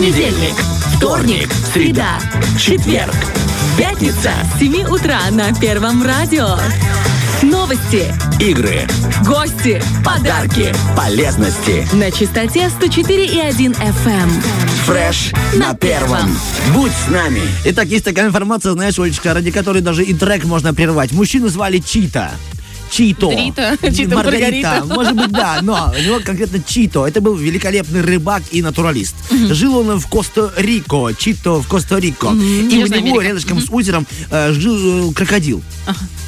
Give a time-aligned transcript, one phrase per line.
[0.00, 0.54] Понедельник,
[0.96, 2.18] вторник, среда,
[2.58, 3.14] четверг,
[3.76, 4.32] пятница.
[4.56, 6.56] С 7 утра на Первом радио.
[7.42, 8.06] Новости,
[8.40, 8.88] Игры,
[9.26, 11.86] гости, подарки, полезности.
[11.94, 14.30] на частоте 104,1 FM.
[14.86, 16.34] Фреш на первом.
[16.72, 17.42] Будь с нами.
[17.66, 21.12] Итак, есть такая информация, знаешь, Олечка, ради которой даже и трек можно прервать.
[21.12, 22.30] Мужчину звали Чита.
[22.90, 23.28] Чито.
[23.28, 23.76] Дрита.
[23.94, 24.84] Чито Маргарита.
[24.86, 27.06] Может быть, да, но у него конкретно Чито.
[27.06, 29.14] Это был великолепный рыбак и натуралист.
[29.50, 31.12] Жил он в Коста-Рико.
[31.16, 32.32] Чито в Коста-Рико.
[32.32, 33.28] И у Южная него Америка.
[33.28, 35.62] рядышком с озером э, жил э, крокодил.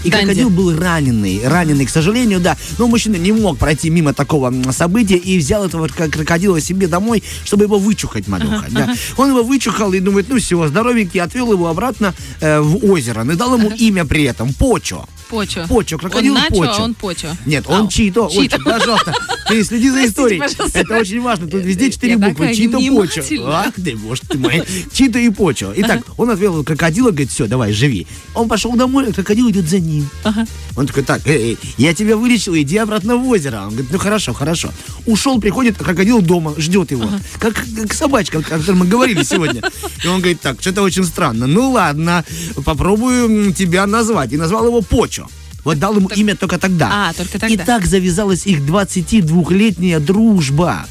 [0.05, 0.25] И Данди.
[0.27, 2.57] крокодил был раненый, раненый, к сожалению, да.
[2.79, 7.23] Но мужчина не мог пройти мимо такого события и взял этого кр- крокодила себе домой,
[7.45, 8.67] чтобы его вычухать, малюха.
[8.71, 8.95] да.
[9.17, 13.25] Он его вычухал и думает, ну все, здоровенький, отвел его обратно э, в озеро.
[13.33, 15.07] И дал ему имя при этом, Почо.
[15.33, 15.67] Почо.
[15.67, 16.75] Почо, крокодил он начо, Почо.
[16.77, 17.37] а он почо.
[17.47, 17.89] Нет, он.
[17.89, 18.41] Чито, Чито.
[18.57, 19.15] очень, пожалуйста.
[19.49, 20.39] Ты следи за историей.
[20.41, 20.79] пожалуйста.
[20.79, 21.49] Это очень важно.
[21.49, 22.55] Тут везде четыре буквы.
[22.55, 23.23] Чито Почо.
[23.47, 24.63] Ах ты, боже ты мой.
[24.93, 25.73] Чито и Почо.
[25.77, 28.07] Итак, он отвел крокодила, говорит, все, давай, живи.
[28.35, 30.07] Он пошел домой, а крокодил идет за ним.
[30.77, 33.63] Он такой, так, эй, эй, я тебя вылечил, иди обратно в озеро.
[33.63, 34.71] Он говорит, ну хорошо, хорошо.
[35.07, 37.09] Ушел, приходит, а крокодил дома, ждет его.
[37.39, 39.63] Как, как собачка, о которой мы говорили сегодня.
[40.05, 41.47] И он говорит, так, что-то очень странно.
[41.47, 42.23] Ну ладно,
[42.67, 44.33] попробую тебя назвать.
[44.33, 45.22] И назвал его Почо.
[45.65, 46.89] Вот дал ему имя только тогда.
[46.93, 47.49] А, только тогда.
[47.49, 50.87] И так завязалась их 22-летняя дружба.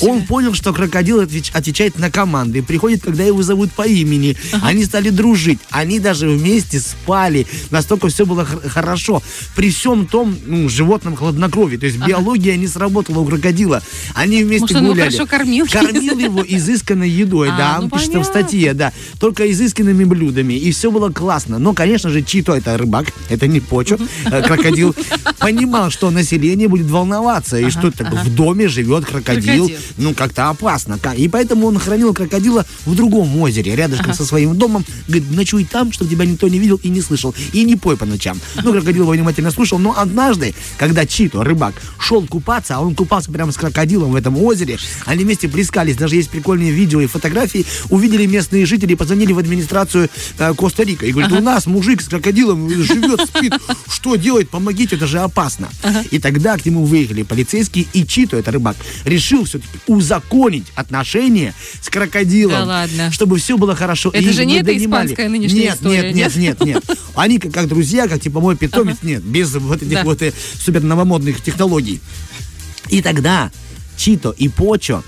[0.00, 4.36] Он понял, что крокодил отвеч- отвечает на команды, приходит, когда его зовут по имени.
[4.62, 7.46] Они стали дружить, они даже вместе спали.
[7.70, 9.22] Настолько все было хор- хорошо.
[9.56, 11.76] При всем том ну, животном хладнокровии.
[11.76, 13.82] То есть биология не сработала у крокодила.
[14.14, 15.10] Они вместе Может, он его гуляли.
[15.10, 15.66] хорошо кормил?
[15.66, 17.78] Кормил его изысканной едой, А, да.
[17.80, 18.92] ну пишет в статье, да.
[19.18, 20.54] Только изысканными блюдами.
[20.54, 21.58] И все было классно.
[21.58, 24.94] Но, конечно же, Чито, это рыбак, это не Почо, э, крокодил,
[25.38, 27.58] понимал, что население будет волноваться.
[27.58, 29.51] И что в доме живет крокодил.
[29.56, 29.78] Крокодил.
[29.96, 30.98] Ну, как-то опасно.
[31.16, 34.84] И поэтому он хранил крокодила в другом озере, рядышком со своим домом.
[35.06, 37.34] Говорит, ночуй там, чтобы тебя никто не видел и не слышал.
[37.52, 38.40] И не пой по ночам.
[38.62, 39.78] Ну, крокодил его внимательно слушал.
[39.78, 44.36] Но однажды, когда Чито, рыбак, шел купаться, а он купался прямо с крокодилом в этом
[44.42, 45.96] озере, они вместе плескались.
[45.96, 47.66] Даже есть прикольные видео и фотографии.
[47.90, 50.08] Увидели местные жители, позвонили в администрацию
[50.38, 51.06] э, Коста-Рика.
[51.06, 53.54] И говорят, у нас мужик с крокодилом живет, спит.
[53.88, 54.48] Что делать?
[54.48, 55.68] Помогите, это же опасно.
[56.10, 61.88] И тогда к нему выехали полицейские, и Чито, это рыбак, решил все-таки узаконить отношения с
[61.88, 62.52] крокодилом.
[62.54, 63.10] Да ладно.
[63.12, 64.10] Чтобы все было хорошо.
[64.10, 66.98] Это И же не эта испанская нынешняя нет, история, Нет, нет, нет, нет.
[67.14, 70.04] Они как, как друзья, как типа мой питомец, нет, без вот этих Да.
[70.04, 72.00] вот э, супер новомодных технологий.
[72.88, 73.50] И тогда
[73.96, 75.02] Чито и Почо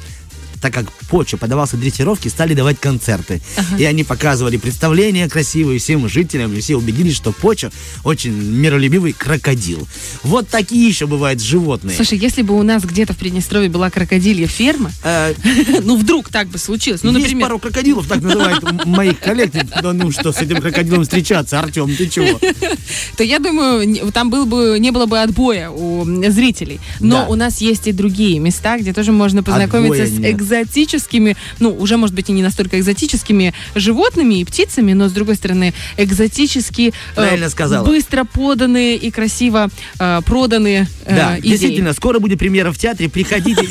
[0.65, 3.43] так как Почо подавался дрессировке, стали давать концерты.
[3.77, 7.71] И они показывали представления красивые всем жителям, и все убедились, что Почо
[8.03, 9.87] очень миролюбивый крокодил.
[10.23, 11.95] Вот такие еще бывают животные.
[11.95, 15.35] Слушай, если бы у нас где-то в Приднестровье была крокодилья ферма, Э,
[15.83, 19.53] ну вдруг так бы случилось, ну, например, пару крокодилов, так называют моих коллег.
[19.83, 22.41] Да ну что, с этим крокодилом встречаться, Артем, ты чего?
[23.17, 26.81] то я думаю, там был бы, не было бы отбоя у зрителей.
[27.01, 30.33] Но у нас есть и другие места, где тоже можно познакомиться с нет.
[30.63, 35.37] Экзотическими, ну, уже, может быть, и не настолько экзотическими животными и птицами, но, с другой
[35.37, 37.87] стороны, экзотически э, Правильно сказала.
[37.87, 41.51] быстро поданные и красиво э, проданные э, Да, идеи.
[41.51, 43.67] действительно, скоро будет премьера в театре, приходите.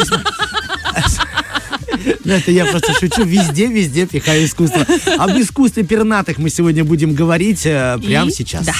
[2.25, 3.23] Ну, это я просто шучу.
[3.23, 4.85] Везде, везде пихаю искусство.
[5.17, 8.66] Об искусстве пернатых мы сегодня будем говорить э, прямо И- сейчас.
[8.66, 8.73] Да.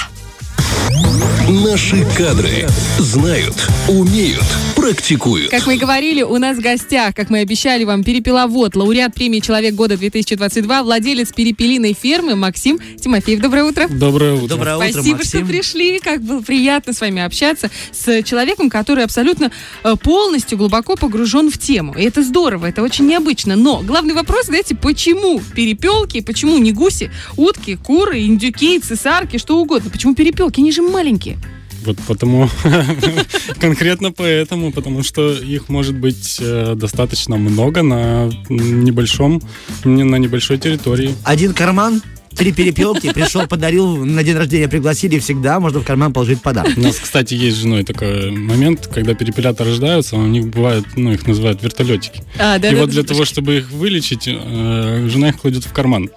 [0.94, 2.68] Наши кадры
[2.98, 3.54] знают,
[3.88, 4.44] умеют,
[4.76, 5.50] практикуют.
[5.50, 9.40] Как мы и говорили, у нас в гостях, как мы обещали вам, перепеловод, лауреат премии
[9.40, 13.40] «Человек года 2022», владелец перепелиной фермы Максим Тимофеев.
[13.40, 13.88] Доброе утро.
[13.88, 14.46] Доброе утро.
[14.46, 15.40] Доброе утро, Спасибо, Максим.
[15.40, 15.98] что пришли.
[15.98, 19.50] Как было приятно с вами общаться с человеком, который абсолютно
[19.82, 21.94] э, полностью глубоко погружен в тему.
[21.98, 23.56] И это здорово, это очень необычно.
[23.56, 29.90] Но главный вопрос, знаете, почему перепелки, почему не гуси, утки, куры, индюки, цесарки, что угодно?
[29.90, 30.60] Почему перепелки?
[30.60, 31.38] Они же маленькие.
[31.84, 32.48] Вот потому,
[33.60, 39.42] конкретно поэтому, потому что их может быть э, достаточно много на небольшом,
[39.84, 41.14] не- на небольшой территории.
[41.24, 42.00] Один карман,
[42.34, 46.72] три перепелки, пришел, подарил, на день рождения пригласили, всегда можно в карман положить подарок.
[46.76, 51.12] У нас, кстати, есть с женой такой момент, когда перепелята рождаются, у них бывает, ну,
[51.12, 52.22] их называют вертолетики.
[52.38, 53.08] А, да, И да, вот да, для да.
[53.08, 56.08] того, чтобы их вылечить, э, жена их кладет в карман.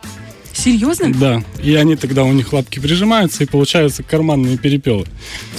[0.57, 1.13] Серьезно?
[1.13, 1.43] Да.
[1.63, 5.05] И они тогда у них лапки прижимаются, и получаются карманные перепелы.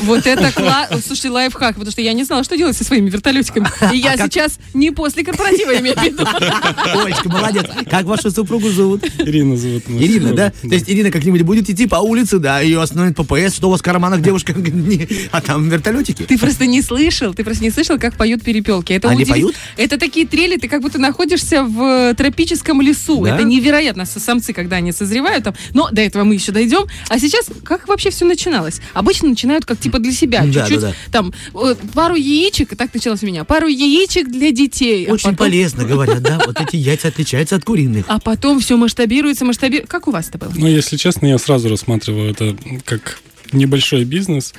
[0.02, 1.00] Вот это классно.
[1.00, 3.68] Слушайте, лайфхак, потому что я не знала, что делать со своими вертолетиками.
[3.94, 6.24] И я сейчас не после корпоратива имею в виду.
[6.26, 7.66] Олечка, молодец.
[7.88, 9.04] Как вашу супругу зовут?
[9.18, 9.84] Ирина зовут.
[9.88, 10.50] Ирина, да?
[10.50, 13.80] То есть Ирина как-нибудь будет идти по улице, да, ее остановит ППС, что у вас
[13.80, 14.54] в карманах, девушка,
[15.30, 16.24] а там вертолетики.
[16.24, 18.92] Ты просто не слышал, ты просто не слышал, как поют перепелки.
[18.92, 19.54] Это Они поют?
[19.76, 23.24] Это такие трели, ты как будто находишься в э, тропическом лесу.
[23.24, 23.36] Да?
[23.36, 24.04] Это невероятно.
[24.04, 25.54] Самцы, когда они созревают там.
[25.74, 26.86] Но до этого мы еще дойдем.
[27.08, 28.80] А сейчас, как вообще все начиналось?
[28.94, 30.44] Обычно начинают как типа для себя.
[30.44, 30.94] Да, Чуть-чуть да, да.
[31.12, 35.06] там э, пару яичек, так началось у меня, пару яичек для детей.
[35.06, 36.40] а Очень потом- полезно, говорят, да?
[36.46, 38.04] Вот эти яйца отличаются от куриных.
[38.08, 39.90] А потом все масштабируется, масштабируется.
[39.90, 40.52] Как у вас это было?
[40.56, 43.20] Ну, если честно, я сразу рассматриваю это как
[43.52, 44.52] небольшой бизнес,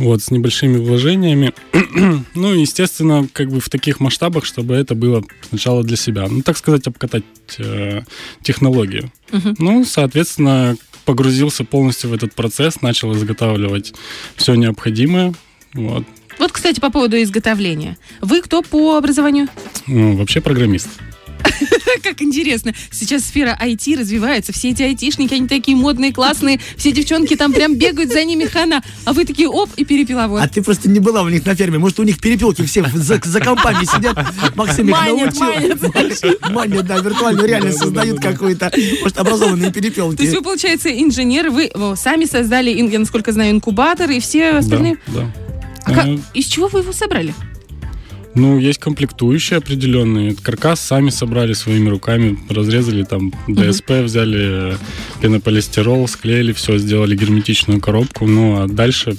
[0.00, 1.52] вот, с небольшими вложениями.
[2.34, 6.26] ну, естественно, как бы в таких масштабах, чтобы это было сначала для себя.
[6.28, 7.24] Ну, так сказать, обкатать
[7.58, 8.02] э,
[8.42, 9.12] технологию.
[9.58, 13.94] Ну, соответственно, погрузился полностью в этот процесс, начал изготавливать
[14.36, 15.34] все необходимое.
[15.74, 16.04] Вот.
[16.38, 17.98] Вот, кстати, по поводу изготовления.
[18.22, 19.48] Вы кто по образованию?
[19.86, 20.88] Ну, вообще программист.
[22.02, 22.72] Как интересно.
[22.90, 24.52] Сейчас сфера IT развивается.
[24.52, 26.60] Все эти айтишники, они такие модные, классные.
[26.76, 28.82] Все девчонки там прям бегают за ними хана.
[29.04, 30.40] А вы такие, оп, и перепеловод.
[30.42, 31.78] А ты просто не была у них на ферме.
[31.78, 34.16] Может, у них перепелки все за, за компами сидят.
[34.56, 36.34] Максим их Манят, научил.
[36.50, 38.70] Манят, да, виртуальную реальность создают какую-то.
[39.02, 40.26] Может, образованные То есть перепелки.
[40.36, 44.98] вы, получается, инженер, вы сами создали, я насколько знаю, инкубатор и все остальные.
[45.08, 45.32] Да, да.
[45.84, 47.34] А как- Э, из чего вы его собрали?
[48.34, 50.36] Ну, есть комплектующие определенные.
[50.36, 54.76] Каркас сами собрали своими руками, разрезали там ДСП, взяли э,
[55.20, 58.26] пенополистирол, склеили все, сделали герметичную коробку.
[58.26, 59.16] Ну, а дальше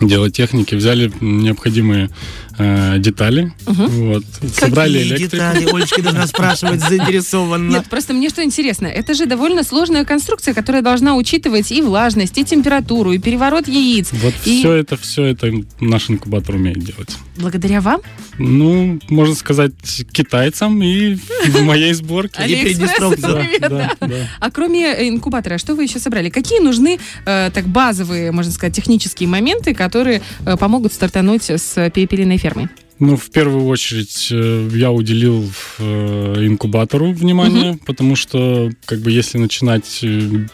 [0.00, 0.76] дело техники.
[0.76, 2.10] Взяли необходимые
[2.58, 4.24] э, детали, вот,
[4.54, 5.30] собрали Какие электрику.
[5.36, 5.74] детали?
[5.74, 7.70] Олечка должна спрашивать заинтересованно.
[7.70, 12.36] Нет, просто мне что интересно, это же довольно сложная конструкция, которая должна учитывать и влажность,
[12.38, 14.10] и температуру, и переворот яиц.
[14.12, 17.16] Вот И- все это, все это наш инкубатор умеет делать.
[17.36, 18.00] Благодаря вам?
[18.38, 19.72] Ну, можно сказать,
[20.12, 21.14] китайцам и
[21.46, 22.42] в моей сборке.
[22.42, 23.92] Привет, Да.
[24.40, 26.30] А кроме э, инкубатора, что вы еще собрали?
[26.30, 32.38] Какие нужны э, так базовые, можно сказать, технические моменты, которые э, помогут стартануть с перепелиной
[32.48, 32.68] фермой?
[32.98, 35.48] Ну, в первую очередь, э, я уделил
[35.78, 40.46] э, инкубатору внимание, потому что, как бы, если начинать э,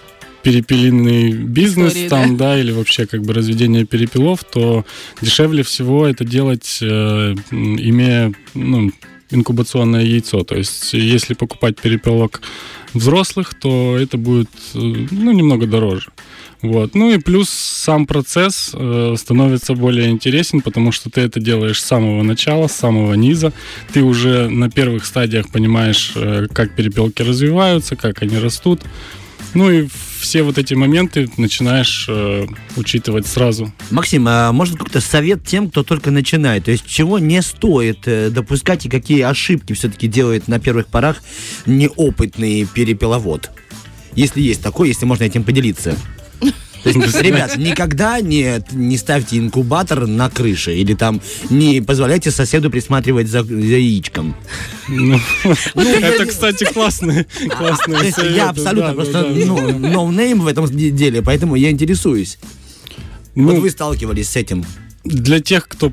[0.42, 2.60] перепелиный бизнес Истории, там, да?
[2.60, 4.84] или вообще как бы разведение перепелов, то
[5.22, 8.92] дешевле всего это делать, э, имея, ну,
[9.30, 10.44] инкубационное яйцо.
[10.44, 12.42] То есть, если покупать перепелок
[12.92, 16.10] взрослых, то это будет, ну, немного дороже.
[16.64, 16.94] Вот.
[16.94, 21.84] Ну и плюс сам процесс э, становится более интересен, потому что ты это делаешь с
[21.84, 23.52] самого начала, с самого низа.
[23.92, 28.80] Ты уже на первых стадиях понимаешь, э, как перепелки развиваются, как они растут.
[29.52, 29.88] Ну и
[30.18, 32.46] все вот эти моменты начинаешь э,
[32.76, 33.70] учитывать сразу.
[33.90, 36.64] Максим, а может какой-то совет тем, кто только начинает?
[36.64, 41.22] То есть чего не стоит э, допускать и какие ошибки все-таки делает на первых порах
[41.66, 43.50] неопытный перепеловод?
[44.14, 45.94] Если есть такой, если можно этим поделиться.
[46.40, 51.20] То есть, ребят, никогда не, не ставьте инкубатор на крыше или там
[51.50, 54.36] не позволяйте соседу присматривать за, за яичком.
[54.88, 55.18] Ну,
[55.74, 56.64] это, кстати,
[58.02, 59.46] есть советы, я абсолютно да, просто да, да.
[59.46, 62.38] ну, no name в этом деле, поэтому я интересуюсь.
[63.34, 64.64] Ну, вот вы сталкивались с этим.
[65.04, 65.92] Для тех, кто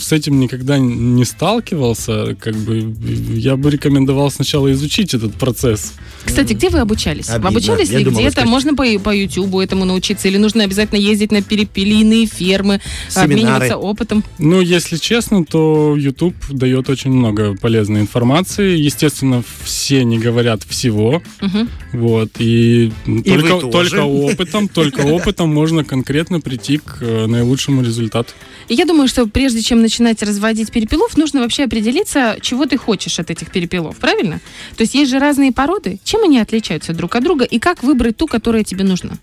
[0.00, 2.94] с этим никогда не сталкивался, как бы
[3.34, 5.94] я бы рекомендовал сначала изучить этот процесс.
[6.24, 7.28] Кстати, где вы обучались?
[7.28, 7.48] Обидно.
[7.48, 8.46] Обучались Я ли где-то?
[8.46, 10.28] Можно по, по Ютубу этому научиться?
[10.28, 13.32] Или нужно обязательно ездить на перепелиные фермы, Семинары.
[13.32, 14.24] обмениваться опытом?
[14.38, 18.76] Ну, если честно, то YouTube дает очень много полезной информации.
[18.76, 21.22] Естественно, все не говорят всего.
[21.40, 21.68] Мгм.
[21.92, 22.30] Вот.
[22.38, 23.90] И, вы только, тоже.
[23.90, 28.32] только опытом, только опытом можно конкретно прийти к э, наилучшему результату.
[28.68, 33.30] Я думаю, что прежде чем начинать разводить перепелов, нужно вообще определиться, чего ты хочешь от
[33.30, 34.40] этих перепелов, правильно?
[34.76, 35.98] То есть есть же разные породы.
[36.04, 37.44] Чем они отличаются друг от друга?
[37.44, 39.18] И как выбрать ту, которая тебе нужна?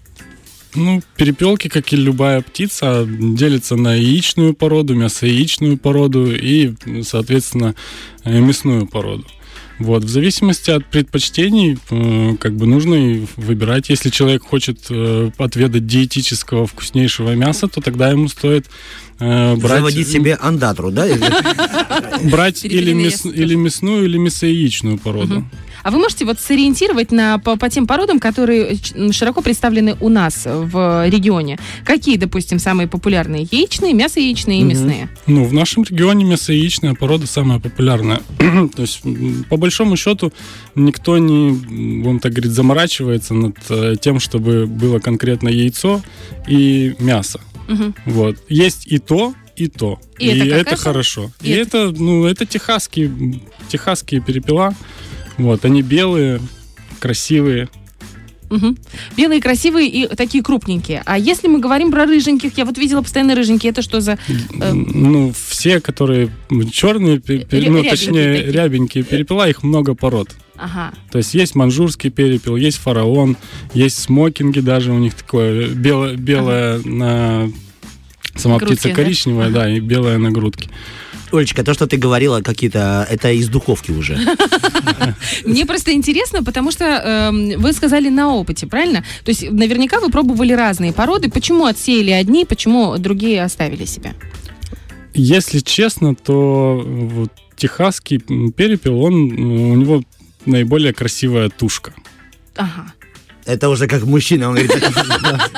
[0.74, 7.75] Ну, перепелки, как и любая птица, делятся на яичную породу, мясояичную породу и, соответственно,
[8.24, 9.25] э, мясную породу.
[9.81, 13.89] Вот, в зависимости от предпочтений, э, как бы нужно и выбирать.
[13.89, 18.67] Если человек хочет э, отведать диетического вкуснейшего мяса, то тогда ему стоит
[19.19, 21.07] э, брать, Заводить себе андатру, да?
[22.23, 25.45] брать или, мясную, или мясояичную породу.
[25.83, 28.77] А вы можете вот сориентировать на, по, по тем породам, которые
[29.11, 31.57] широко представлены у нас в регионе?
[31.85, 33.47] Какие, допустим, самые популярные?
[33.51, 35.09] Яичные, мясо-яичные и мясные?
[35.27, 38.21] Ну, в нашем регионе мясояичная порода самая популярная.
[38.75, 39.01] То есть,
[39.50, 40.31] по большому счету,
[40.75, 41.51] никто не,
[42.01, 46.01] будем так говорить, заморачивается над э, тем, чтобы было конкретно яйцо
[46.47, 47.39] и мясо.
[47.67, 47.95] Мгм.
[48.05, 48.38] Вот.
[48.50, 50.00] Есть и то, и то.
[50.19, 50.75] И это какая-то?
[50.77, 51.31] хорошо.
[51.41, 54.73] И И, это- это, ну, это техасские, техасские перепела.
[55.41, 56.39] Вот, они белые,
[57.00, 57.69] красивые.
[58.50, 58.77] Мгм.
[59.15, 61.03] Белые, красивые и такие крупненькие.
[61.05, 64.17] А если мы говорим про рыженьких, я вот видела постоянно рыженькие, это что за...
[64.60, 66.29] Э, Ну, все, которые
[66.71, 68.51] черные, пе- пе- Ря- ну, точнее, такие.
[68.51, 70.36] рябенькие перепела, их много пород.
[70.57, 70.91] Ага.
[71.12, 73.38] То есть есть манжурский перепел, есть фараон,
[73.74, 77.50] есть смокинги даже у них такое белое, белое на
[78.36, 78.95] сама Грудки, птица да?
[78.95, 79.69] коричневая, да?
[79.69, 80.69] и белая на грудке.
[81.31, 84.17] Олечка, то, что ты говорила, какие-то, это из духовки уже.
[85.45, 89.03] Мне просто интересно, потому что эм, вы сказали на опыте, правильно?
[89.23, 91.29] То есть наверняка вы пробовали разные породы.
[91.29, 94.13] Почему отсеяли одни, почему другие оставили себя?
[95.13, 100.03] Если честно, то вот техасский перепел, он м, у него
[100.45, 101.93] наиболее красивая тушка.
[102.55, 102.93] Ага.
[103.51, 104.72] Это уже как мужчина, он говорит,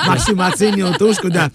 [0.07, 1.51] Максим оценил тушку, да.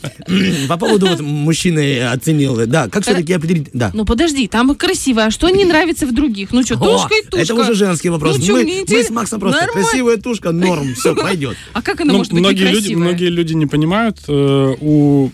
[0.68, 3.90] По поводу вот мужчины оценил, да, как все-таки определить, да.
[3.92, 6.52] Ну подожди, там красиво, а что не нравится в других?
[6.52, 7.38] Ну что, тушка и тушка.
[7.40, 8.38] Это уже женский вопрос.
[8.38, 11.57] Ну мы, с Максом просто красивая тушка, норм, все, пойдет.
[11.73, 13.02] А как она Ну, может быть многие, люди, некрасивая?
[13.04, 15.30] многие люди не понимают, э, у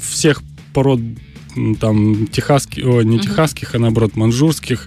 [0.00, 0.42] всех
[0.72, 1.00] пород
[1.80, 4.86] там техасских, о, не техасских, а наоборот манжурских,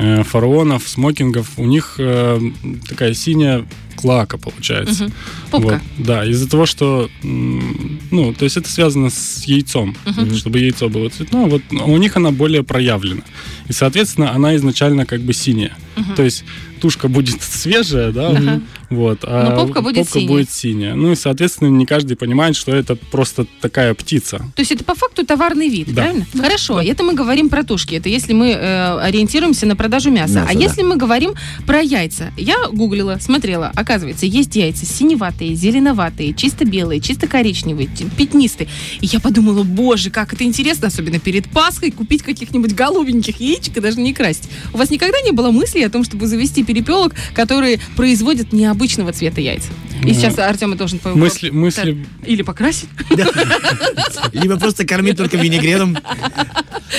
[0.00, 2.40] э, фараонов, смокингов, у них э,
[2.88, 3.66] такая синяя
[3.96, 5.04] клака получается.
[5.04, 5.12] Мгм.
[5.50, 5.82] Попка.
[5.98, 9.96] Вот, да, из-за того, что, ну, то есть это связано с яйцом,
[10.36, 13.22] чтобы яйцо было цветное, вот у них она более проявлена.
[13.70, 15.76] И, соответственно, она изначально как бы синяя.
[16.16, 16.44] То есть
[16.80, 18.60] тушка будет свежая, да, Ага.
[18.88, 20.28] вот, а Но попка будет синяя.
[20.28, 20.94] будет синяя.
[20.94, 24.38] Ну и, соответственно, не каждый понимает, что это просто такая птица.
[24.56, 26.02] То есть это по факту товарный вид, Да.
[26.02, 26.26] правильно?
[26.36, 27.94] Хорошо, это мы говорим про тушки.
[27.94, 30.20] Это если мы э, ориентируемся на продажу мяса.
[30.40, 30.58] Мясо, а да.
[30.58, 31.34] если мы говорим
[31.66, 32.32] про яйца?
[32.36, 33.70] Я гуглила, смотрела.
[33.76, 38.68] Оказывается, есть яйца синеватые, зеленоватые, чисто белые, чисто коричневые, пятнистые.
[39.00, 43.80] И я подумала, боже, как это интересно, особенно перед Пасхой, купить каких-нибудь голубеньких яичек и
[43.80, 44.44] даже не красить.
[44.72, 49.40] У вас никогда не было мысли о том, чтобы завести перепелок, которые производят необычного цвета
[49.40, 49.68] яйца?
[50.02, 52.88] И Ну, сейчас Артем должен по- Мысли, мысли или покрасить.
[54.32, 55.96] Либо просто кормить только винегретом.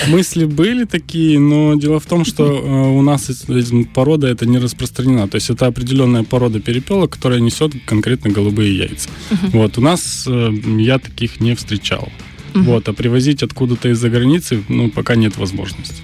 [0.08, 3.46] Мысли были такие, но дело в том, что э, у нас эс-
[3.94, 5.28] порода это не распространена.
[5.28, 9.10] То есть это определенная порода перепелок, которая несет конкретно голубые яйца.
[9.52, 12.10] Вот у нас э, я таких не встречал.
[12.54, 16.02] Вот, а привозить откуда-то из-за границы, ну, пока нет возможности.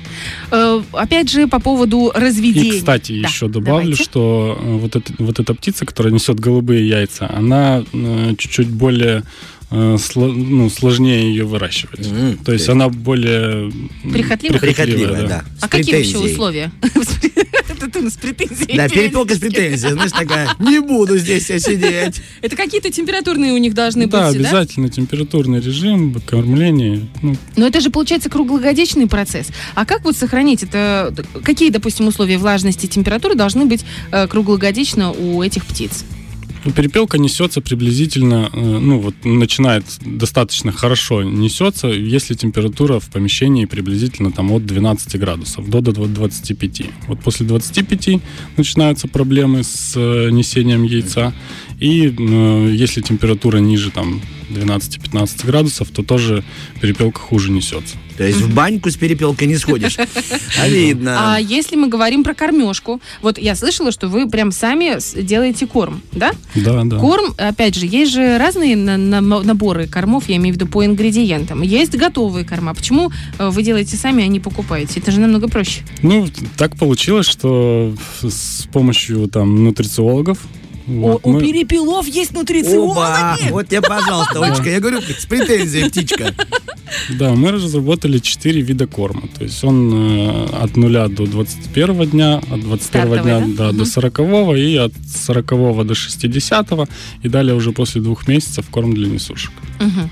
[0.51, 2.75] Э, опять же, по поводу разведения.
[2.75, 4.04] И, кстати, Да, еще добавлю, давайте.
[4.04, 9.24] что э, вот, эта, вот эта птица, которая несет голубые яйца, она э, чуть-чуть более
[9.70, 12.08] э, сло- ну, сложнее ее выращивать.
[12.08, 14.60] М, То есть она более м, Прихотливая?
[14.60, 15.44] Прихотливая, да.
[15.62, 16.72] А с какие вообще условия?
[17.77, 18.75] Это ты нас претензии.
[18.75, 22.22] Да, перепелка с претензией, знаешь, такая, не буду здесь я сидеть.
[22.41, 24.48] Это какие-то температурные у них должны да, быть, да?
[24.48, 27.07] обязательно температурный режим, кормление.
[27.22, 29.48] Ну, Но это же получается круглогодичный процесс.
[29.75, 31.13] А как вот сохранить это?
[31.43, 36.03] Какие, допустим, условия влажности и температуры должны быть э, круглогодично у этих птиц?
[36.68, 43.64] Ну, перепелка несется приблизительно, э, ну вот начинает достаточно хорошо несется, если температура в помещении
[43.64, 46.82] приблизительно там от 12 градусов до, до 25.
[47.08, 48.22] Вот после 25
[48.58, 51.34] начинаются проблемы с э, несением яйца.
[51.79, 54.19] И э, если температура ниже там
[54.50, 56.43] 12-15 градусов, то тоже
[56.81, 57.98] перепелка хуже несется.
[58.17, 59.98] То есть в баньку с перепелкой не сходишь.
[60.60, 61.36] А видно.
[61.36, 66.01] А если мы говорим про кормежку, вот я слышала, что вы прям сами делаете корм,
[66.13, 66.31] да?
[66.55, 66.98] Да, да.
[66.98, 70.84] Корм, опять же, есть же разные на- на- наборы кормов, я имею в виду по
[70.84, 71.62] ингредиентам.
[71.62, 72.74] Есть готовые корма.
[72.74, 75.00] Почему э, вы делаете сами, а не покупаете?
[75.00, 75.81] Это же намного проще.
[76.01, 77.93] Ну, так получилось, что
[78.24, 80.39] с помощью там нутрициологов
[80.88, 82.34] вот, мы- перепелов есть
[82.77, 83.38] Оба!
[83.51, 86.34] Вот тебе, пожалуйста, Олечка, я говорю, с претензией птичка.
[87.10, 89.24] Да, мы разработали 4 вида корма.
[89.38, 93.46] То есть он э, от 0 до 21 дня, от 21 Стартовый, дня да?
[93.58, 93.77] да, Мгм.
[93.77, 94.20] до 40
[94.58, 94.94] и от
[95.25, 96.89] 40 до 60
[97.24, 99.51] и далее уже после двух месяцев корм для несушек.
[99.82, 100.10] Мгм.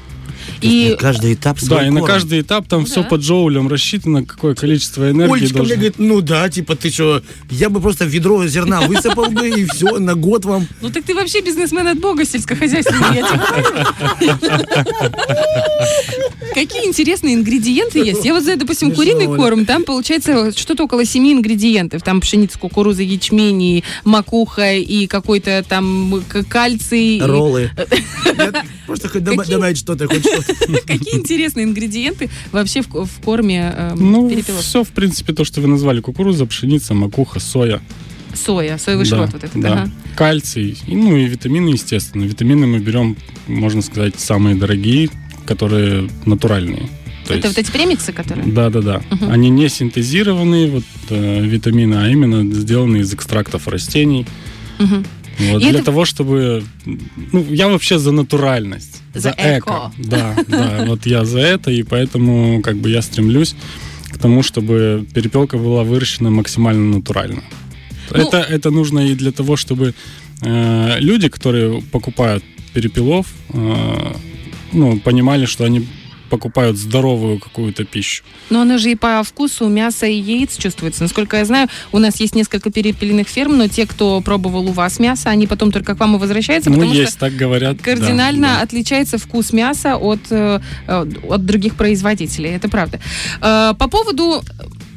[0.61, 2.13] И Каждый этап свой Да, и на корм.
[2.13, 3.09] каждый этап там Ну все да.
[3.09, 5.75] по джоулям рассчитано, какое количество энергии Олечка мне должно...
[5.75, 9.99] говорит, ну да, типа ты что, я бы просто ведро зерна высыпал бы и все,
[9.99, 10.67] на год вам.
[10.81, 13.25] Ну так ты вообще бизнесмен от бога сельскохозяйственный, я.
[16.53, 18.23] Какие интересные ингредиенты есть.
[18.23, 19.37] Я вот знаю, допустим, куриный Оля.
[19.37, 22.01] корм, там получается что-то около семи ингредиентов.
[22.01, 27.19] Там пшеница, кукуруза, ячмень, и макуха, и какой-то там кальций.
[27.21, 27.71] Роллы.
[28.87, 30.23] Просто хоть добавить что-то, хоть.
[30.87, 34.61] Какие интересные ингредиенты вообще в, ко- в корме э, Ну, перепелов?
[34.61, 36.01] все, в принципе, то, что вы назвали.
[36.01, 37.81] Кукуруза, пшеница, макуха, соя.
[38.33, 39.61] Соя, соевый Да, шрот вот этот.
[39.61, 39.71] да.
[39.73, 39.91] ага.
[40.15, 42.23] Кальций, ну и витамины, естественно.
[42.25, 43.15] Витамины мы берем,
[43.47, 45.09] можно сказать, самые дорогие,
[45.45, 46.89] которые натуральные.
[47.27, 48.45] То Это есть- вот эти премиксы, которые?
[48.51, 49.01] Да, да, да.
[49.09, 49.31] Мгм.
[49.31, 54.25] Они не синтезированные вот, э, витамины, а именно сделаны из экстрактов растений.
[54.79, 55.05] Мгм.
[55.51, 56.63] Вот, И для это- того, чтобы...
[56.85, 59.01] Ну, я вообще за натуральность.
[59.15, 59.91] За эко.
[59.97, 60.83] Да, да.
[60.87, 63.55] Вот я за это, и поэтому как бы я стремлюсь
[64.09, 67.43] к тому, чтобы перепелка была выращена максимально натурально.
[68.11, 69.93] Ну- это, это нужно и для того, чтобы
[70.41, 72.43] э, люди, которые покупают
[72.73, 74.13] перепелов, э,
[74.73, 75.87] ну, понимали, что они
[76.29, 78.23] покупают здоровую какую-то пищу.
[78.49, 81.03] Но оно же и по вкусу мяса и яиц чувствуется.
[81.03, 84.99] Насколько я знаю, у нас есть несколько перепелиных ферм, но те, кто пробовал у вас
[84.99, 87.77] мясо, они потом только к вам и возвращаются, ну, потому есть, что так говорят.
[87.77, 88.61] да, кардинально да.
[88.61, 92.51] отличается вкус мяса от, э, э, от других производителей.
[92.51, 92.99] Это правда.
[93.41, 94.43] Э, По поводу...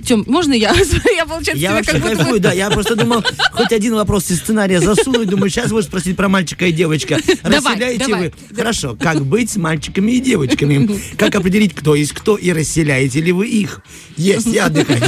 [0.09, 0.75] Тем, можно я?
[1.15, 2.53] Я, получается, Я вообще как будто кайфую, да.
[2.53, 3.23] Я просто думал,
[3.53, 5.29] хоть один вопрос из сценария засунуть.
[5.29, 7.19] Думаю, сейчас будешь спросить про мальчика и девочка.
[7.43, 8.33] Расселяете давай.
[8.49, 8.57] вы?
[8.57, 8.97] Хорошо.
[8.99, 10.99] Как быть с мальчиками и девочками?
[11.19, 13.83] Как определить, кто есть кто, и расселяете ли вы их?
[14.17, 15.03] Есть, я отдыхать.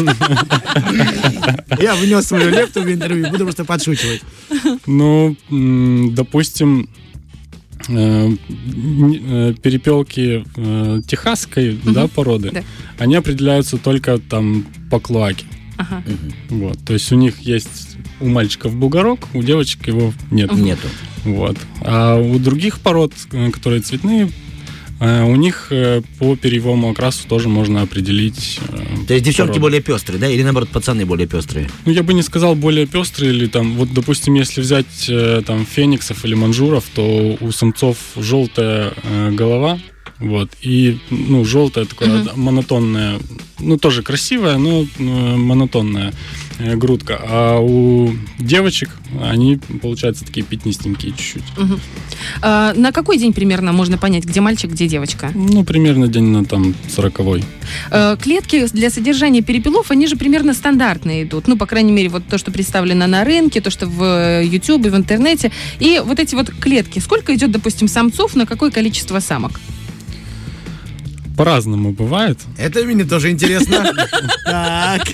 [1.80, 4.20] Я внес свою лепту в интервью, буду просто подшучивать.
[4.84, 5.34] Ну,
[6.12, 6.90] допустим,
[9.62, 12.62] перепелки э, техасской да, породы, Да.
[12.98, 15.46] они определяются только там по клоаке.
[15.76, 16.02] Ага.
[16.50, 16.78] Вот.
[16.84, 20.52] То есть у них есть у мальчиков бугорок, у девочек его нет.
[20.52, 20.88] Нету.
[21.24, 21.56] Вот.
[21.80, 24.30] А у других пород, э, которые цветные, э,
[25.00, 28.58] у них э, по перьевому окрасу тоже можно определить.
[28.68, 29.60] э, То есть девчонки породу.
[29.62, 30.28] более пестрые, да?
[30.28, 31.68] Или наоборот, пацаны более пестрые?
[31.86, 35.64] Ну, я бы не сказал более пестрые, или там, вот, допустим, если взять э, там
[35.64, 39.78] фениксов или манжуров, то у самцов желтая э, голова,
[40.20, 42.24] вот, и, ну, желтая такая Мгм.
[42.24, 43.18] да, монотонная,
[43.58, 45.02] ну, тоже красивая, но э,
[45.36, 46.12] монотонная
[46.58, 48.90] э, грудка, а у девочек
[49.22, 51.42] они, получаются, такие пятнистенькие чуть-чуть.
[51.56, 51.80] Мгм.
[52.42, 55.32] А, На какой день примерно можно понять, где мальчик, где девочка?
[55.34, 57.42] Ну, примерно день на там сороковой.
[57.90, 61.48] Э, Клетки для содержания перепелов, они же примерно стандартные идут.
[61.48, 64.96] Ну, по крайней мере, вот то, что представлено на рынке, то, что в YouTube, в
[64.96, 65.50] интернете.
[65.78, 66.98] И вот эти вот клетки.
[66.98, 69.60] Сколько идет, допустим, самцов на какое количество самок?
[71.40, 72.38] По-разному бывает.
[72.58, 73.94] Это мне тоже интересно.
[74.44, 75.08] Так.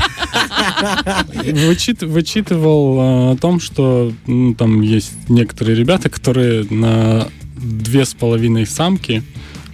[1.45, 8.15] Вычит- вычитывал э, о том, что ну, там есть некоторые ребята, которые на две с
[8.15, 9.23] половиной самки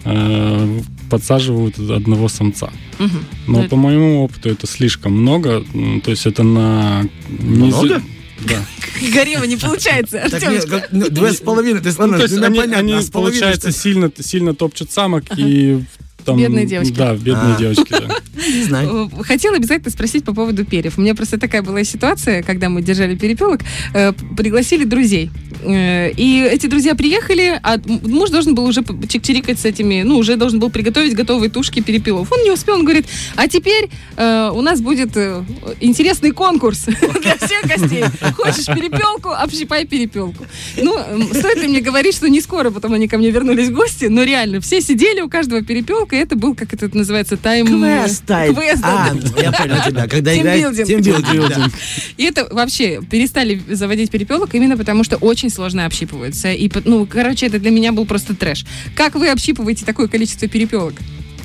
[0.04, 2.70] э, подсаживают одного самца.
[2.98, 3.24] Мгм.
[3.46, 5.64] Но Ну, по моему опыту это слишком много.
[6.04, 7.06] То есть это на...
[7.28, 8.02] Много?
[8.40, 8.64] Да.
[9.14, 10.22] Горева не получается,
[10.68, 12.92] как, ну, две с половиной, то есть, Ну, ладно, то есть ну, они, понятно, они,
[12.94, 15.82] а с половиной, получается, сильно, сильно топчут самок и
[16.24, 16.38] там...
[16.38, 16.94] Бедные девочки.
[16.94, 17.58] Да, бедные А.
[17.58, 18.16] девочки, да.
[18.34, 19.10] Не знаю.
[19.18, 20.98] Э, Хотела обязательно спросить по поводу перьев.
[20.98, 23.60] У меня просто такая была ситуация, когда мы держали перепелок,
[23.94, 25.30] э, пригласили друзей.
[25.62, 30.36] Э, и эти друзья приехали, а муж должен был уже чик-чирикать с этими, ну, уже
[30.36, 32.32] должен был приготовить готовые тушки перепелов.
[32.32, 35.44] Он не успел, он говорит, а теперь э, у нас будет э,
[35.80, 36.84] интересный конкурс
[37.22, 38.04] для всех гостей.
[38.36, 40.44] Хочешь перепелку, общипай перепелку.
[40.76, 40.96] Ну,
[41.32, 44.22] стоит ли мне говорить, что не скоро потом они ко мне вернулись в гости, но
[44.24, 47.66] реально, все сидели, у каждого перепелка, и это был, как это называется, тайм...
[47.66, 48.54] Квест тайм.
[48.54, 49.42] Квест, А, да.
[49.42, 50.08] я понял тебя.
[50.08, 50.76] Когда играет...
[50.86, 51.72] Тимбилдинг.
[52.16, 56.52] И это вообще перестали заводить перепелок именно потому, что очень сложно общипываются.
[56.52, 58.64] И, ну, короче, это для меня был просто трэш.
[58.96, 60.94] Как вы общипываете такое количество перепелок?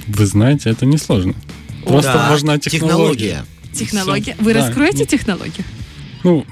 [0.08, 1.34] Вы знаете, это несложно.
[1.86, 3.46] Просто Да, важна технология.
[3.74, 4.34] Технология.
[4.34, 4.44] Всё.
[4.44, 4.66] Вы Да.
[4.68, 5.66] раскроете технологию?
[6.24, 6.46] Ну,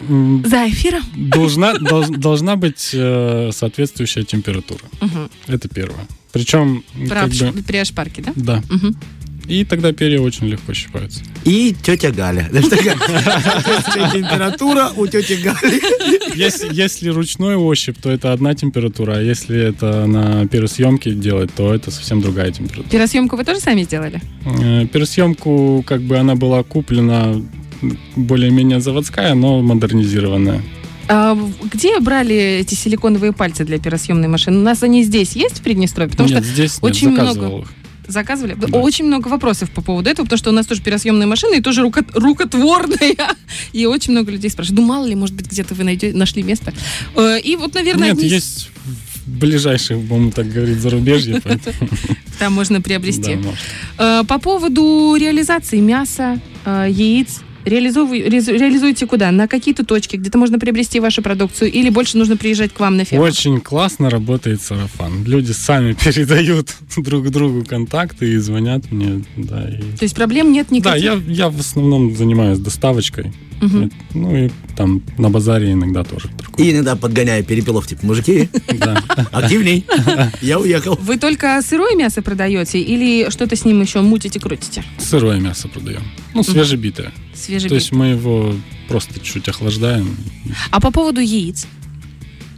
[0.45, 1.01] За эфиром?
[1.15, 4.81] должна, долж- должна быть э, соответствующая температура.
[5.01, 5.29] Мгм.
[5.47, 6.05] Это первое.
[6.31, 8.33] Причем, Про как бы, При ошпарке, да?
[8.35, 8.63] да.
[8.69, 8.95] Мгм.
[9.47, 11.21] И тогда перья очень легко щипаются.
[11.43, 12.49] И тетя Галя.
[14.13, 15.81] Температура у тети Гали.
[16.35, 21.73] Если, если ручной ощупь, то это одна температура, а если это на пересъемке делать, то
[21.73, 22.89] это совсем другая температура.
[22.89, 24.21] Пересъемку вы тоже сами сделали?
[24.45, 27.41] Э, Пересъемку, как бы она была куплена
[28.17, 30.61] более-менее заводская, но модернизированная.
[31.07, 31.37] А
[31.71, 34.57] где брали эти силиконовые пальцы для перосъемной машины?
[34.57, 36.09] У нас они здесь есть в Приднестровье?
[36.11, 37.67] Потому Нет, что здесь нет, очень много- заказывал их.
[38.07, 38.55] Заказывали.
[38.55, 38.77] Да.
[38.77, 41.81] Очень много вопросов по поводу этого, потому что у нас тоже пересъемная машина и тоже
[41.81, 43.15] руко- рукотворная.
[43.73, 46.73] И очень много людей спрашивают, ну мало ли, может быть, где-то вы найдете, нашли место.
[47.15, 48.69] Э, И вот, наверное, Нет, одни есть
[49.25, 51.41] ближайших, будем так говорить, зарубежье,
[52.39, 53.39] там можно приобрести.
[53.97, 59.31] Э, По поводу реализации мяса, э, яиц, реализуете куда?
[59.31, 63.05] На какие-то точки, где-то можно приобрести вашу продукцию или больше нужно приезжать к вам на
[63.05, 63.25] ферму?
[63.25, 65.23] Очень классно работает сарафан.
[65.25, 69.23] Люди сами передают друг другу контакты и звонят мне.
[69.37, 71.03] Да, и- То есть проблем нет да никаких?
[71.03, 73.33] я, я в основном занимаюсь доставочкой.
[73.61, 73.89] Мгм.
[74.13, 76.29] Ну и там на базаре иногда тоже.
[76.57, 78.49] И иногда подгоняю перепелов, типа, мужики,
[78.79, 79.01] Да.
[79.31, 79.85] активней.
[80.41, 80.97] Я уехал.
[81.01, 84.83] Вы только сырое мясо продаете или что-то с ним еще мутите, крутите?
[84.97, 86.03] Сырое мясо продаем.
[86.35, 87.11] Ну, свежебитое.
[87.33, 88.53] Свежий То есть мы его
[88.87, 90.15] просто чуть охлаждаем.
[90.69, 91.65] А по поводу яиц?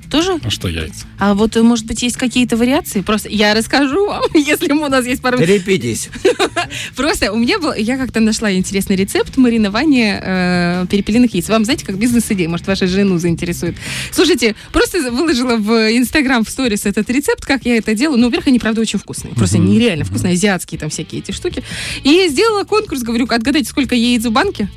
[0.10, 0.40] Тоже?
[0.44, 1.06] А что яйца?
[1.20, 3.02] А вот, э, может быть, есть какие-то вариации?
[3.02, 5.38] Просто я расскажу вам, если у нас есть пару...
[5.38, 6.10] Репитесь.
[6.95, 7.73] Просто у меня был...
[7.73, 11.49] Я как-то нашла интересный рецепт маринования э, перепелиных яиц.
[11.49, 13.75] Вам, знаете, как бизнес-идея, может, ваша жену заинтересует.
[14.12, 18.19] Слушайте, просто выложила в Инстаграм в сторис этот рецепт, как я это делаю.
[18.19, 19.34] Ну, во-первых, они, правда, очень вкусные.
[19.36, 21.63] Просто нереально вкусные, азиатские там всякие эти штуки.
[22.03, 24.69] И сделала конкурс, говорю, отгадайте, сколько яиц в банке.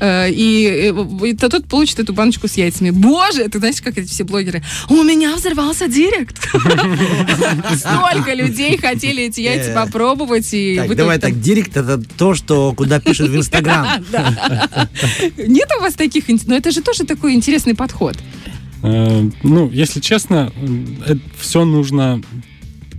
[0.00, 2.90] Э, И, э, и то- тот получит эту баночку с яйцами.
[2.90, 4.62] Боже, это знаешь, как эти все блогеры.
[4.88, 6.38] У меня взорвался директ.
[7.76, 9.74] Столько людей хотели эти яйца Э.
[9.74, 10.48] попробовать.
[10.54, 13.86] И Так, давай так, директ это то, что куда пишут в Инстаграм.
[15.36, 16.24] Нет у вас таких...
[16.46, 18.16] Но это же тоже такой интересный подход.
[18.82, 20.52] Ну, если честно,
[21.40, 22.20] все нужно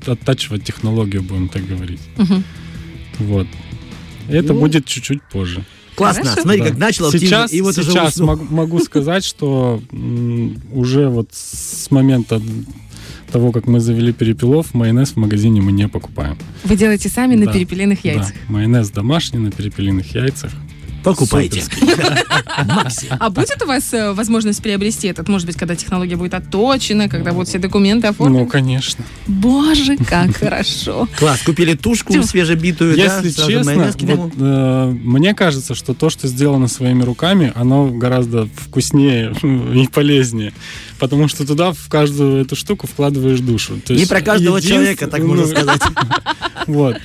[0.05, 2.01] оттачивать технологию, будем так говорить.
[3.19, 3.47] Вот.
[4.29, 4.59] Это Ну.
[4.59, 5.63] будет чуть-чуть позже.
[5.99, 6.41] Классно, Хорошо.
[6.41, 6.67] смотри, Да.
[6.69, 8.27] как начал активно, сейчас, и вот уже сейчас уснул.
[8.29, 9.81] мог- могу сказать, что
[10.73, 12.41] уже вот с момента
[13.31, 16.35] того, как мы завели перепелов, майонез в магазине мы не покупаем.
[16.63, 17.53] Вы делаете сами на Да.
[17.53, 18.33] перепелиных яйцах.
[18.47, 20.51] Да, майонез домашний на перепелиных яйцах.
[21.03, 21.63] Покупайте.
[23.19, 27.31] А будет у вас э, возможность приобрести этот, может быть, когда технология будет отточена, когда
[27.31, 28.43] будут все документы оформлены?
[28.43, 29.05] Ну, конечно.
[29.27, 31.07] Боже, как хорошо.
[31.17, 37.53] Класс, купили тушку свежебитую, Если честно, э, мне кажется, что то, что сделано своими руками,
[37.55, 40.53] оно гораздо вкуснее и полезнее.
[40.99, 43.79] Потому что туда в каждую эту штуку вкладываешь душу.
[43.85, 45.81] То Не есть про каждого единственное- человека, так можно ну, сказать.
[46.67, 46.97] Вот.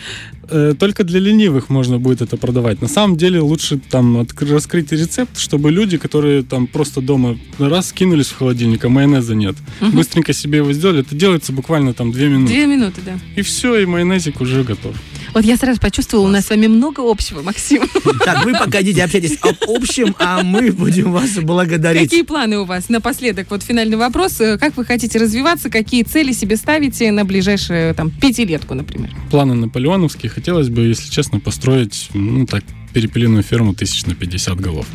[0.50, 2.82] Э, Только для ленивых можно будет это продавать.
[2.82, 8.26] На самом деле лучше там раскрыть рецепт, чтобы люди, которые там просто дома раз кинулись
[8.26, 11.00] в холодильник, а майонеза нет, быстренько себе его сделали.
[11.00, 12.52] Это делается буквально там две минуты.
[12.52, 13.18] Две минуты, да.
[13.36, 14.94] И все, и майонезик уже готов.
[15.34, 17.82] Вот я сразу почувствовала, у нас с вами много общего, Максим.
[18.24, 22.04] Так, вы пока идите, общайтесь об общем, а мы будем вас благодарить.
[22.10, 22.88] Какие планы у вас?
[22.88, 24.40] Напоследок, вот финальный вопрос.
[24.40, 25.70] Э, Как вы хотите развиваться?
[25.70, 29.10] Какие цели себе ставите на ближайшую там пятилетку, например?
[29.30, 30.30] Планы наполеоновские.
[30.30, 34.86] Хотелось бы, если честно, построить, ну так, перепелиную ферму тысяч на 50 голов.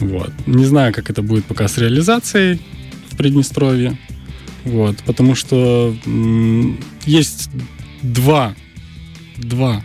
[0.00, 0.32] Вот.
[0.46, 2.60] Не знаю, как это будет пока с реализацией
[3.10, 3.96] в Приднестровье.
[4.64, 4.96] Вот.
[5.06, 7.50] Потому что м, есть
[8.02, 8.54] два,
[9.36, 9.82] два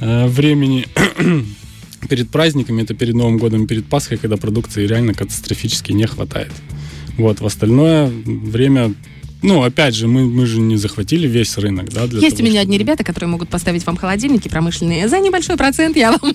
[0.00, 0.86] э, времени
[2.08, 6.52] перед праздниками, это перед Новым годом, перед Пасхой, когда продукции реально катастрофически не хватает.
[7.16, 8.94] Вот, в остальное время,
[9.42, 12.48] ну, опять же, мы, мы же не захватили весь рынок, да, для Есть у того,
[12.48, 15.96] меня чтобы- одни ребята, которые могут поставить вам холодильники промышленные за небольшой процент.
[15.96, 16.34] Я вам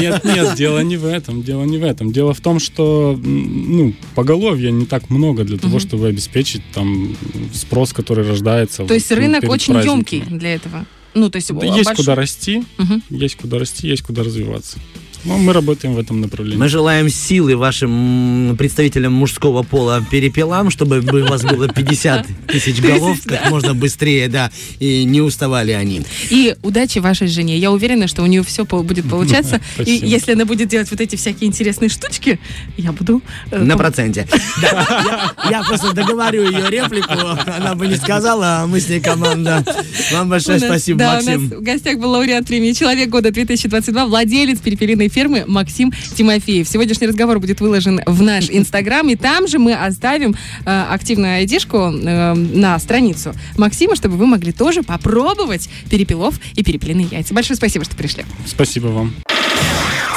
[0.00, 2.12] Нет, нет, дело не в этом, дело не в этом.
[2.12, 7.16] Дело в том, что, ну, поголовья не так много для того, чтобы обеспечить там
[7.54, 8.84] спрос, который рождается.
[8.84, 10.86] То есть рынок очень емкий для этого.
[11.14, 12.62] Ну, то есть Да есть большой- куда расти,
[13.08, 14.78] есть куда расти, есть куда развиваться.
[15.26, 16.56] Ну, мы работаем в этом направлении.
[16.58, 22.80] Мы желаем силы вашим представителям мужского пола перепелам, чтобы бы у вас было 50 тысяч
[22.80, 26.02] голов как можно быстрее, да, и не уставали они.
[26.30, 27.58] И удачи вашей жене.
[27.58, 29.60] Я уверена, что у нее все будет получаться.
[29.84, 32.38] И если она будет делать вот эти всякие интересные штучки,
[32.76, 33.20] я буду...
[33.50, 34.26] э, На пом- проценте.
[35.50, 37.12] Я, просто договорю ее реплику,
[37.56, 39.64] она бы не сказала, а мы с ней команда.
[40.12, 41.48] Вам большое спасибо, да, у Максим.
[41.48, 46.68] нас в гостях был лауреат премии «Человек года 2022», владелец перепелиной фермы Максим Тимофеев.
[46.68, 51.78] Сегодняшний разговор будет выложен в наш Инстаграм, и там же мы оставим э, активную айдишку
[51.78, 57.32] э, на страницу Максима, чтобы вы могли тоже попробовать перепелов и перепелиные яйца.
[57.32, 58.26] Большое спасибо, что пришли.
[58.44, 59.14] Спасибо вам.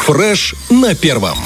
[0.03, 1.37] Фреш на первом.